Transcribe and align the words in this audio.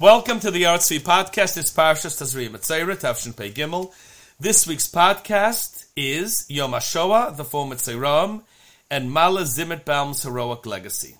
Welcome 0.00 0.40
to 0.40 0.50
the 0.50 0.62
Artsy 0.62 0.98
podcast. 0.98 1.58
It's 1.58 1.70
Parshas 1.70 2.18
Tazria 2.18 2.48
Metzora, 2.48 2.96
Tavshin 2.96 3.36
Pei 3.36 3.52
Gimel. 3.52 3.92
This 4.40 4.66
week's 4.66 4.88
podcast 4.88 5.84
is 5.94 6.46
Yom 6.48 6.72
HaShoah, 6.72 7.36
the 7.36 7.44
four 7.44 7.66
Metzoraim, 7.66 8.42
and 8.90 9.12
Mala 9.12 9.42
Zimetbaum's 9.42 10.22
heroic 10.22 10.64
legacy. 10.64 11.18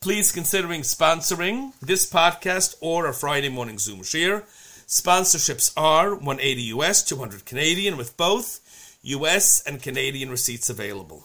Please 0.00 0.30
considering 0.30 0.82
sponsoring 0.82 1.72
this 1.80 2.08
podcast 2.08 2.76
or 2.82 3.06
a 3.06 3.14
Friday 3.14 3.48
morning 3.48 3.78
Zoom 3.78 4.02
share. 4.02 4.42
Sponsorships 4.86 5.72
are 5.74 6.14
180 6.14 6.62
US, 6.74 7.02
200 7.02 7.46
Canadian, 7.46 7.96
with 7.96 8.18
both 8.18 8.60
US 9.02 9.62
and 9.62 9.82
Canadian 9.82 10.30
receipts 10.30 10.68
available. 10.68 11.24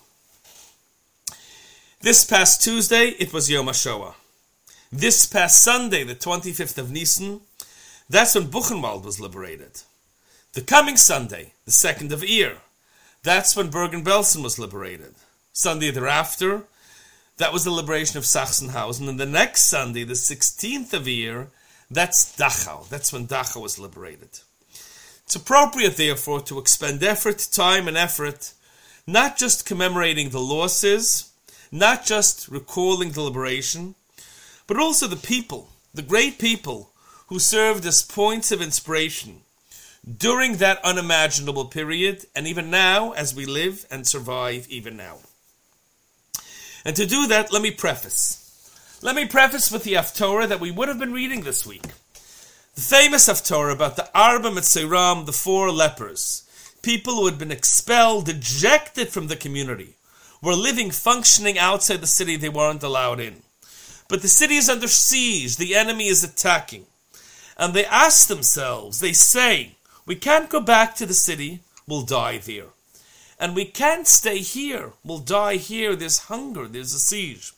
This 1.99 2.23
past 2.23 2.63
Tuesday, 2.63 3.09
it 3.19 3.33
was 3.33 3.51
Yom 3.51 3.67
HaShoah. 3.67 4.13
This 4.91 5.27
past 5.27 5.61
Sunday, 5.61 6.03
the 6.03 6.15
25th 6.15 6.79
of 6.79 6.89
Nisan, 6.89 7.41
that's 8.09 8.33
when 8.33 8.47
Buchenwald 8.47 9.03
was 9.05 9.19
liberated. 9.19 9.83
The 10.53 10.61
coming 10.61 10.97
Sunday, 10.97 11.53
the 11.65 11.71
2nd 11.71 12.11
of 12.11 12.21
Iyar, 12.21 12.55
that's 13.21 13.55
when 13.55 13.69
Bergen-Belsen 13.69 14.41
was 14.41 14.57
liberated. 14.57 15.13
Sunday 15.53 15.91
thereafter, 15.91 16.63
that 17.37 17.53
was 17.53 17.65
the 17.65 17.71
liberation 17.71 18.17
of 18.17 18.23
Sachsenhausen. 18.23 19.07
And 19.07 19.19
the 19.19 19.27
next 19.27 19.69
Sunday, 19.69 20.03
the 20.03 20.15
16th 20.15 20.91
of 20.93 21.03
Iyar, 21.03 21.49
that's 21.91 22.35
Dachau. 22.35 22.89
That's 22.89 23.13
when 23.13 23.27
Dachau 23.27 23.61
was 23.61 23.77
liberated. 23.77 24.39
It's 25.23 25.35
appropriate, 25.35 25.97
therefore, 25.97 26.41
to 26.41 26.57
expend 26.57 27.03
effort, 27.03 27.47
time, 27.51 27.87
and 27.87 27.95
effort, 27.95 28.53
not 29.05 29.37
just 29.37 29.67
commemorating 29.67 30.29
the 30.29 30.39
losses, 30.39 31.31
not 31.71 32.05
just 32.05 32.47
recalling 32.47 33.11
the 33.11 33.21
liberation, 33.21 33.93
but 34.69 34.77
also 34.77 35.07
the 35.07 35.15
people, 35.15 35.67
the 35.95 36.03
great 36.03 36.37
people 36.37 36.91
who 37.25 37.39
served 37.39 37.87
as 37.87 38.03
points 38.03 38.51
of 38.51 38.61
inspiration 38.61 39.41
during 40.17 40.57
that 40.57 40.79
unimaginable 40.85 41.65
period, 41.65 42.23
and 42.35 42.45
even 42.45 42.69
now 42.69 43.11
as 43.13 43.33
we 43.33 43.47
live 43.47 43.87
and 43.89 44.05
survive, 44.05 44.67
even 44.69 44.95
now. 44.95 45.17
And 46.85 46.95
to 46.95 47.07
do 47.07 47.25
that, 47.27 47.51
let 47.51 47.63
me 47.63 47.71
preface. 47.71 48.99
Let 49.01 49.15
me 49.15 49.25
preface 49.25 49.71
with 49.71 49.85
the 49.85 49.93
Haftorah 49.93 50.47
that 50.47 50.59
we 50.59 50.69
would 50.69 50.87
have 50.87 50.99
been 50.99 51.13
reading 51.13 51.41
this 51.41 51.65
week. 51.65 51.87
The 52.75 52.81
famous 52.81 53.27
Haftorah 53.27 53.73
about 53.73 53.95
the 53.95 54.07
Arba 54.13 54.51
Metzoraim, 54.51 55.25
the 55.25 55.33
four 55.33 55.71
lepers, 55.71 56.43
people 56.83 57.15
who 57.15 57.25
had 57.25 57.39
been 57.39 57.51
expelled, 57.51 58.29
ejected 58.29 59.09
from 59.09 59.29
the 59.29 59.35
community, 59.35 59.95
were 60.43 60.53
living, 60.53 60.91
functioning 60.91 61.57
outside 61.57 62.01
the 62.01 62.07
city 62.07 62.35
they 62.35 62.49
weren't 62.49 62.83
allowed 62.83 63.19
in. 63.19 63.41
But 64.09 64.21
the 64.23 64.27
city 64.27 64.55
is 64.55 64.67
under 64.67 64.87
siege, 64.89 65.55
the 65.55 65.75
enemy 65.75 66.07
is 66.07 66.23
attacking. 66.23 66.87
And 67.55 67.73
they 67.73 67.85
ask 67.85 68.27
themselves, 68.27 68.99
they 68.99 69.13
say, 69.13 69.75
we 70.05 70.15
can't 70.15 70.49
go 70.49 70.59
back 70.59 70.95
to 70.95 71.05
the 71.05 71.13
city, 71.13 71.61
we'll 71.87 72.01
die 72.01 72.39
there. 72.39 72.71
And 73.39 73.55
we 73.55 73.65
can't 73.65 74.07
stay 74.07 74.39
here, 74.39 74.93
we'll 75.05 75.19
die 75.19 75.55
here, 75.55 75.95
there's 75.95 76.27
hunger, 76.27 76.67
there's 76.67 76.93
a 76.93 76.99
siege. 76.99 77.53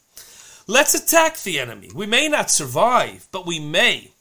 Let's 0.68 0.94
attack 0.94 1.40
the 1.40 1.58
enemy. 1.58 1.90
We 1.96 2.06
may 2.06 2.28
not 2.28 2.52
survive, 2.52 3.28
but 3.32 3.48
we 3.48 3.60
may. 3.60 4.12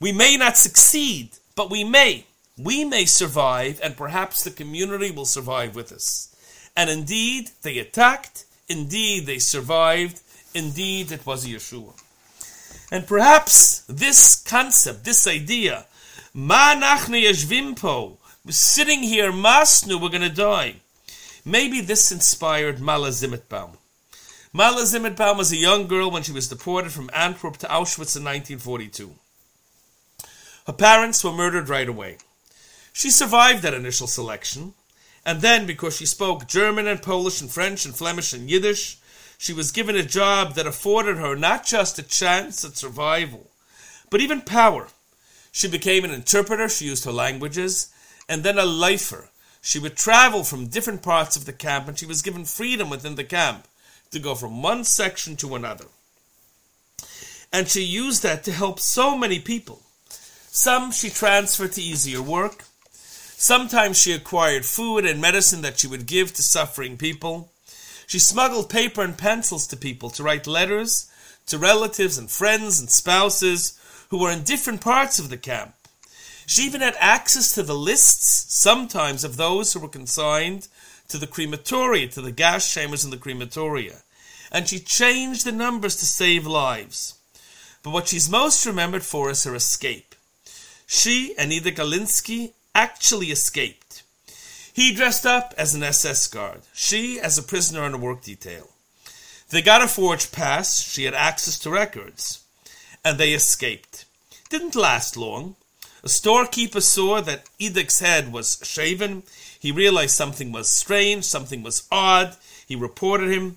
We 0.00 0.12
may 0.12 0.36
not 0.36 0.56
succeed, 0.56 1.30
but 1.56 1.70
we 1.70 1.82
may. 1.82 2.24
We 2.56 2.84
may 2.84 3.04
survive, 3.04 3.80
and 3.82 3.96
perhaps 3.96 4.42
the 4.42 4.50
community 4.50 5.10
will 5.10 5.24
survive 5.24 5.74
with 5.74 5.92
us. 5.92 6.34
And 6.76 6.88
indeed, 6.88 7.50
they 7.62 7.78
attacked. 7.78 8.44
Indeed, 8.68 9.26
they 9.26 9.38
survived. 9.38 10.20
Indeed, 10.54 11.12
it 11.12 11.26
was 11.26 11.46
Yeshua. 11.46 11.92
And 12.90 13.06
perhaps 13.06 13.80
this 13.88 14.42
concept, 14.42 15.04
this 15.04 15.26
idea, 15.26 15.86
Ma 16.34 16.74
nachne 16.74 17.24
yeshvimpo, 17.24 18.16
sitting 18.48 19.02
here, 19.02 19.32
masnu, 19.32 20.00
we're 20.00 20.08
going 20.08 20.22
to 20.22 20.28
die. 20.28 20.76
Maybe 21.44 21.80
this 21.80 22.12
inspired 22.12 22.80
Mala 22.80 23.08
Zimetbaum. 23.08 23.76
Mala 24.52 24.82
Zimetbaum 24.82 25.36
was 25.36 25.52
a 25.52 25.56
young 25.56 25.86
girl 25.86 26.10
when 26.10 26.22
she 26.22 26.32
was 26.32 26.48
deported 26.48 26.92
from 26.92 27.10
Antwerp 27.12 27.56
to 27.58 27.66
Auschwitz 27.66 28.16
in 28.16 28.24
1942. 28.24 29.14
Her 30.66 30.72
parents 30.72 31.24
were 31.24 31.32
murdered 31.32 31.68
right 31.68 31.88
away. 31.88 32.18
She 32.92 33.10
survived 33.10 33.62
that 33.62 33.74
initial 33.74 34.06
selection, 34.06 34.74
and 35.24 35.40
then, 35.40 35.66
because 35.66 35.96
she 35.96 36.06
spoke 36.06 36.46
German 36.46 36.86
and 36.86 37.02
Polish 37.02 37.40
and 37.40 37.50
French 37.50 37.84
and 37.84 37.94
Flemish 37.94 38.32
and 38.32 38.50
Yiddish, 38.50 38.98
she 39.38 39.52
was 39.52 39.70
given 39.70 39.96
a 39.96 40.02
job 40.02 40.54
that 40.54 40.66
afforded 40.66 41.16
her 41.16 41.36
not 41.36 41.64
just 41.64 41.98
a 41.98 42.02
chance 42.02 42.64
at 42.64 42.76
survival, 42.76 43.50
but 44.10 44.20
even 44.20 44.40
power. 44.40 44.88
She 45.52 45.68
became 45.68 46.04
an 46.04 46.10
interpreter, 46.10 46.68
she 46.68 46.86
used 46.86 47.04
her 47.04 47.12
languages, 47.12 47.88
and 48.28 48.42
then 48.42 48.58
a 48.58 48.66
lifer. 48.66 49.30
She 49.62 49.78
would 49.78 49.96
travel 49.96 50.42
from 50.42 50.66
different 50.66 51.02
parts 51.02 51.36
of 51.36 51.46
the 51.46 51.52
camp, 51.52 51.88
and 51.88 51.98
she 51.98 52.04
was 52.04 52.20
given 52.20 52.44
freedom 52.44 52.90
within 52.90 53.14
the 53.14 53.24
camp 53.24 53.66
to 54.10 54.18
go 54.18 54.34
from 54.34 54.60
one 54.60 54.84
section 54.84 55.36
to 55.36 55.54
another. 55.54 55.86
And 57.52 57.68
she 57.68 57.82
used 57.82 58.22
that 58.24 58.44
to 58.44 58.52
help 58.52 58.80
so 58.80 59.16
many 59.16 59.38
people. 59.38 59.82
Some 60.50 60.90
she 60.90 61.10
transferred 61.10 61.72
to 61.72 61.82
easier 61.82 62.20
work. 62.20 62.64
Sometimes 62.92 63.96
she 63.96 64.12
acquired 64.12 64.66
food 64.66 65.06
and 65.06 65.20
medicine 65.20 65.62
that 65.62 65.78
she 65.78 65.86
would 65.86 66.06
give 66.06 66.34
to 66.34 66.42
suffering 66.42 66.96
people. 66.96 67.52
She 68.08 68.18
smuggled 68.18 68.70
paper 68.70 69.02
and 69.02 69.18
pencils 69.18 69.66
to 69.66 69.76
people 69.76 70.08
to 70.10 70.22
write 70.22 70.46
letters 70.46 71.10
to 71.48 71.58
relatives 71.58 72.16
and 72.16 72.30
friends 72.30 72.80
and 72.80 72.90
spouses 72.90 73.78
who 74.08 74.18
were 74.18 74.30
in 74.30 74.44
different 74.44 74.80
parts 74.80 75.18
of 75.18 75.28
the 75.28 75.36
camp. 75.36 75.74
She 76.46 76.62
even 76.62 76.80
had 76.80 76.96
access 76.98 77.52
to 77.52 77.62
the 77.62 77.74
lists, 77.74 78.46
sometimes, 78.48 79.24
of 79.24 79.36
those 79.36 79.74
who 79.74 79.80
were 79.80 79.88
consigned 79.88 80.68
to 81.08 81.18
the 81.18 81.26
crematoria, 81.26 82.10
to 82.12 82.22
the 82.22 82.32
gas 82.32 82.72
chambers 82.72 83.04
in 83.04 83.10
the 83.10 83.18
crematoria. 83.18 84.02
And 84.50 84.66
she 84.66 84.78
changed 84.78 85.44
the 85.44 85.52
numbers 85.52 85.96
to 85.96 86.06
save 86.06 86.46
lives. 86.46 87.18
But 87.82 87.90
what 87.90 88.08
she's 88.08 88.30
most 88.30 88.64
remembered 88.64 89.04
for 89.04 89.28
is 89.28 89.44
her 89.44 89.54
escape. 89.54 90.14
She 90.86 91.34
and 91.36 91.52
Edek 91.52 91.76
Galinski 91.76 92.52
actually 92.74 93.26
escaped. 93.26 93.87
He 94.78 94.92
dressed 94.92 95.26
up 95.26 95.54
as 95.58 95.74
an 95.74 95.82
SS 95.82 96.28
guard, 96.28 96.60
she 96.72 97.18
as 97.18 97.36
a 97.36 97.42
prisoner 97.42 97.82
on 97.82 97.94
a 97.94 97.98
work 97.98 98.22
detail. 98.22 98.68
They 99.50 99.60
got 99.60 99.82
a 99.82 99.88
forged 99.88 100.30
pass, 100.30 100.80
she 100.88 101.02
had 101.02 101.14
access 101.14 101.58
to 101.58 101.70
records, 101.70 102.44
and 103.04 103.18
they 103.18 103.32
escaped. 103.32 104.04
Didn't 104.50 104.76
last 104.76 105.16
long. 105.16 105.56
A 106.04 106.08
storekeeper 106.08 106.80
saw 106.80 107.20
that 107.22 107.48
Edek's 107.58 107.98
head 107.98 108.32
was 108.32 108.60
shaven. 108.62 109.24
He 109.58 109.72
realized 109.72 110.14
something 110.14 110.52
was 110.52 110.70
strange, 110.70 111.24
something 111.24 111.64
was 111.64 111.88
odd. 111.90 112.36
He 112.64 112.76
reported 112.76 113.32
him. 113.32 113.56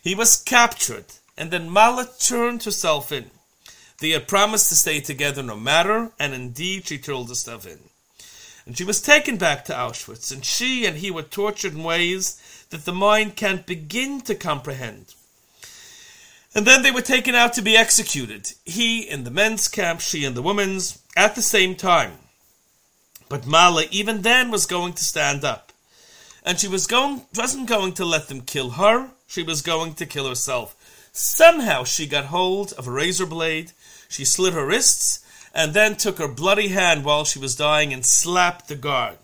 He 0.00 0.14
was 0.14 0.36
captured, 0.36 1.06
and 1.36 1.50
then 1.50 1.68
Mala 1.68 2.08
turned 2.20 2.62
herself 2.62 3.10
in. 3.10 3.32
They 3.98 4.10
had 4.10 4.28
promised 4.28 4.68
to 4.68 4.76
stay 4.76 5.00
together 5.00 5.42
no 5.42 5.56
matter, 5.56 6.12
and 6.16 6.32
indeed 6.32 6.86
she 6.86 6.98
turned 6.98 7.28
herself 7.28 7.66
in. 7.66 7.89
And 8.70 8.78
she 8.78 8.84
was 8.84 9.02
taken 9.02 9.36
back 9.36 9.64
to 9.64 9.72
Auschwitz, 9.72 10.30
and 10.30 10.44
she 10.44 10.86
and 10.86 10.98
he 10.98 11.10
were 11.10 11.24
tortured 11.24 11.72
in 11.72 11.82
ways 11.82 12.40
that 12.70 12.84
the 12.84 12.92
mind 12.92 13.34
can't 13.34 13.66
begin 13.66 14.20
to 14.20 14.34
comprehend. 14.36 15.16
And 16.54 16.64
then 16.64 16.84
they 16.84 16.92
were 16.92 17.00
taken 17.00 17.34
out 17.34 17.52
to 17.54 17.62
be 17.62 17.76
executed, 17.76 18.52
he 18.64 19.00
in 19.00 19.24
the 19.24 19.30
men's 19.32 19.66
camp, 19.66 20.00
she 20.00 20.24
in 20.24 20.34
the 20.34 20.40
women's, 20.40 21.02
at 21.16 21.34
the 21.34 21.42
same 21.42 21.74
time. 21.74 22.12
But 23.28 23.44
Mala 23.44 23.86
even 23.90 24.22
then 24.22 24.52
was 24.52 24.66
going 24.66 24.92
to 24.92 25.04
stand 25.04 25.42
up. 25.42 25.72
And 26.44 26.60
she 26.60 26.68
was 26.68 26.86
going 26.86 27.22
wasn't 27.34 27.68
going 27.68 27.94
to 27.94 28.04
let 28.04 28.28
them 28.28 28.42
kill 28.42 28.70
her, 28.70 29.10
she 29.26 29.42
was 29.42 29.62
going 29.62 29.94
to 29.94 30.06
kill 30.06 30.28
herself. 30.28 30.76
Somehow 31.10 31.82
she 31.82 32.06
got 32.06 32.26
hold 32.26 32.72
of 32.74 32.86
a 32.86 32.92
razor 32.92 33.26
blade, 33.26 33.72
she 34.08 34.24
slit 34.24 34.54
her 34.54 34.64
wrists, 34.64 35.19
and 35.54 35.74
then 35.74 35.96
took 35.96 36.18
her 36.18 36.28
bloody 36.28 36.68
hand 36.68 37.04
while 37.04 37.24
she 37.24 37.38
was 37.38 37.56
dying 37.56 37.92
and 37.92 38.04
slapped 38.06 38.68
the 38.68 38.76
guard. 38.76 39.18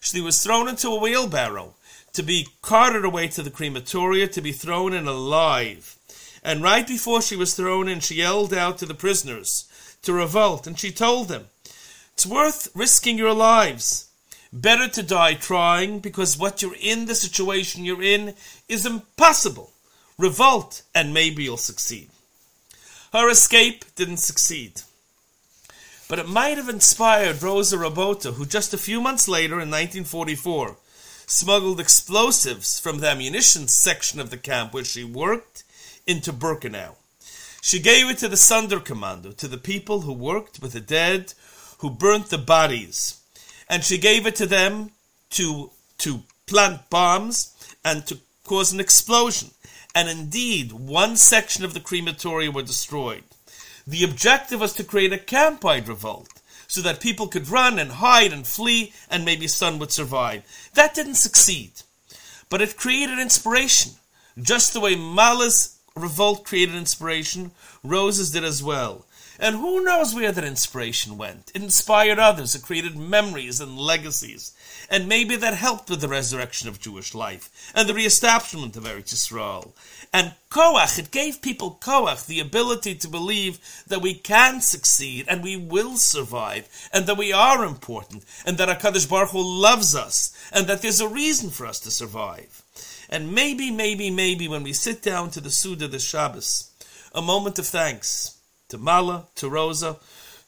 She 0.00 0.20
was 0.20 0.42
thrown 0.42 0.68
into 0.68 0.88
a 0.88 1.00
wheelbarrow 1.00 1.74
to 2.12 2.22
be 2.22 2.48
carted 2.62 3.04
away 3.04 3.28
to 3.28 3.42
the 3.42 3.50
crematoria 3.50 4.28
to 4.28 4.40
be 4.40 4.52
thrown 4.52 4.92
in 4.92 5.06
alive. 5.06 5.96
And 6.42 6.62
right 6.62 6.86
before 6.86 7.22
she 7.22 7.36
was 7.36 7.54
thrown 7.54 7.88
in, 7.88 8.00
she 8.00 8.16
yelled 8.16 8.52
out 8.52 8.78
to 8.78 8.86
the 8.86 8.94
prisoners 8.94 9.66
to 10.02 10.12
revolt, 10.12 10.66
and 10.66 10.78
she 10.78 10.92
told 10.92 11.28
them, 11.28 11.46
It's 12.12 12.26
worth 12.26 12.68
risking 12.74 13.18
your 13.18 13.32
lives. 13.32 14.08
Better 14.52 14.88
to 14.88 15.02
die 15.02 15.34
trying, 15.34 15.98
because 15.98 16.38
what 16.38 16.62
you're 16.62 16.76
in, 16.80 17.06
the 17.06 17.14
situation 17.14 17.84
you're 17.84 18.02
in, 18.02 18.34
is 18.68 18.86
impossible. 18.86 19.72
Revolt, 20.16 20.82
and 20.94 21.12
maybe 21.12 21.42
you'll 21.44 21.56
succeed. 21.56 22.10
Her 23.12 23.28
escape 23.28 23.84
didn't 23.96 24.18
succeed. 24.18 24.82
But 26.08 26.18
it 26.18 26.28
might 26.28 26.58
have 26.58 26.68
inspired 26.68 27.42
Rosa 27.42 27.76
Robota, 27.76 28.34
who 28.34 28.44
just 28.44 28.74
a 28.74 28.78
few 28.78 29.00
months 29.00 29.26
later, 29.26 29.54
in 29.54 29.70
1944, 29.70 30.76
smuggled 31.26 31.80
explosives 31.80 32.78
from 32.78 32.98
the 32.98 33.08
ammunition 33.08 33.68
section 33.68 34.20
of 34.20 34.30
the 34.30 34.36
camp 34.36 34.74
where 34.74 34.84
she 34.84 35.02
worked 35.02 35.64
into 36.06 36.32
Birkenau. 36.32 36.96
She 37.62 37.80
gave 37.80 38.10
it 38.10 38.18
to 38.18 38.28
the 38.28 38.36
Sonderkommando, 38.36 39.34
to 39.38 39.48
the 39.48 39.56
people 39.56 40.02
who 40.02 40.12
worked 40.12 40.60
with 40.60 40.72
the 40.74 40.80
dead, 40.80 41.32
who 41.78 41.88
burnt 41.88 42.28
the 42.28 42.38
bodies. 42.38 43.20
And 43.70 43.82
she 43.82 43.96
gave 43.96 44.26
it 44.26 44.36
to 44.36 44.46
them 44.46 44.90
to, 45.30 45.70
to 45.98 46.22
plant 46.46 46.90
bombs 46.90 47.54
and 47.82 48.06
to 48.06 48.18
cause 48.44 48.72
an 48.72 48.80
explosion. 48.80 49.52
And 49.94 50.10
indeed, 50.10 50.72
one 50.72 51.16
section 51.16 51.64
of 51.64 51.72
the 51.72 51.80
crematoria 51.80 52.52
were 52.52 52.62
destroyed. 52.62 53.24
The 53.86 54.04
objective 54.04 54.60
was 54.60 54.72
to 54.74 54.84
create 54.84 55.12
a 55.12 55.18
campsite 55.18 55.88
revolt 55.88 56.28
so 56.66 56.80
that 56.80 57.00
people 57.00 57.28
could 57.28 57.48
run 57.48 57.78
and 57.78 57.92
hide 57.92 58.32
and 58.32 58.46
flee 58.46 58.92
and 59.10 59.24
maybe 59.24 59.46
Sun 59.46 59.78
would 59.78 59.92
survive. 59.92 60.42
That 60.74 60.94
didn't 60.94 61.16
succeed. 61.16 61.72
But 62.48 62.62
it 62.62 62.76
created 62.76 63.18
inspiration. 63.18 63.92
Just 64.40 64.72
the 64.72 64.80
way 64.80 64.96
Mala's 64.96 65.78
revolt 65.94 66.44
created 66.44 66.74
inspiration, 66.74 67.52
Rose's 67.82 68.30
did 68.30 68.44
as 68.44 68.62
well. 68.62 69.06
And 69.38 69.56
who 69.56 69.82
knows 69.82 70.14
where 70.14 70.30
that 70.30 70.44
inspiration 70.44 71.18
went? 71.18 71.50
It 71.54 71.62
inspired 71.62 72.20
others, 72.20 72.54
it 72.54 72.62
created 72.62 72.96
memories 72.96 73.60
and 73.60 73.76
legacies. 73.76 74.52
And 74.88 75.08
maybe 75.08 75.34
that 75.36 75.54
helped 75.54 75.90
with 75.90 76.00
the 76.00 76.08
resurrection 76.08 76.68
of 76.68 76.80
Jewish 76.80 77.14
life 77.14 77.72
and 77.74 77.88
the 77.88 77.94
reestablishment 77.94 78.76
of 78.76 78.84
Eretz 78.84 79.12
Yisrael. 79.12 79.72
And 80.12 80.34
Koach, 80.50 80.98
it 81.00 81.10
gave 81.10 81.42
people 81.42 81.78
Koach, 81.80 82.26
the 82.26 82.38
ability 82.38 82.94
to 82.96 83.08
believe 83.08 83.58
that 83.88 84.02
we 84.02 84.14
can 84.14 84.60
succeed 84.60 85.26
and 85.28 85.42
we 85.42 85.56
will 85.56 85.96
survive 85.96 86.68
and 86.92 87.06
that 87.06 87.16
we 87.16 87.32
are 87.32 87.64
important 87.64 88.24
and 88.46 88.56
that 88.58 88.68
HaKadosh 88.68 89.10
Baruch 89.10 89.30
Hu 89.30 89.42
loves 89.42 89.96
us 89.96 90.32
and 90.52 90.68
that 90.68 90.80
there's 90.80 91.00
a 91.00 91.08
reason 91.08 91.50
for 91.50 91.66
us 91.66 91.80
to 91.80 91.90
survive. 91.90 92.62
And 93.10 93.34
maybe, 93.34 93.72
maybe, 93.72 94.10
maybe 94.10 94.46
when 94.46 94.62
we 94.62 94.72
sit 94.72 95.02
down 95.02 95.30
to 95.30 95.40
the 95.40 95.50
Suda, 95.50 95.88
the 95.88 95.98
Shabbos, 95.98 96.70
a 97.12 97.20
moment 97.20 97.58
of 97.58 97.66
thanks 97.66 98.38
to 98.74 98.78
Mala, 98.78 99.26
to 99.36 99.48
Rosa, 99.48 99.98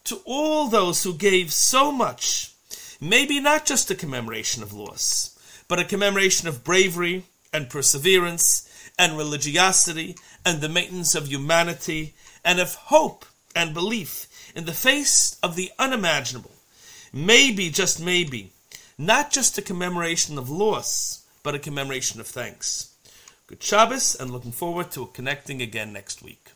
to 0.02 0.20
all 0.24 0.68
those 0.68 1.04
who 1.04 1.14
gave 1.14 1.52
so 1.52 1.92
much, 1.92 2.52
maybe 3.00 3.38
not 3.38 3.64
just 3.64 3.90
a 3.90 3.94
commemoration 3.94 4.64
of 4.64 4.72
loss, 4.72 5.38
but 5.68 5.78
a 5.78 5.84
commemoration 5.84 6.48
of 6.48 6.64
bravery 6.64 7.24
and 7.52 7.70
perseverance 7.70 8.68
and 8.98 9.16
religiosity 9.16 10.16
and 10.44 10.60
the 10.60 10.68
maintenance 10.68 11.14
of 11.14 11.28
humanity 11.28 12.14
and 12.44 12.58
of 12.58 12.74
hope 12.74 13.24
and 13.54 13.72
belief 13.72 14.26
in 14.56 14.64
the 14.64 14.72
face 14.72 15.38
of 15.40 15.54
the 15.54 15.70
unimaginable. 15.78 16.50
Maybe, 17.12 17.70
just 17.70 18.02
maybe, 18.02 18.50
not 18.98 19.30
just 19.30 19.56
a 19.56 19.62
commemoration 19.62 20.36
of 20.36 20.50
loss, 20.50 21.24
but 21.44 21.54
a 21.54 21.60
commemoration 21.60 22.20
of 22.20 22.26
thanks. 22.26 22.92
Good 23.46 23.62
Shabbos, 23.62 24.16
and 24.16 24.32
looking 24.32 24.50
forward 24.50 24.90
to 24.92 25.06
connecting 25.06 25.62
again 25.62 25.92
next 25.92 26.22
week. 26.22 26.55